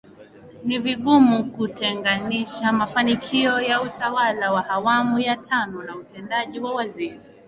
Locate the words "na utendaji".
5.83-6.59